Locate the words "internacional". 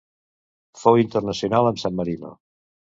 1.03-1.71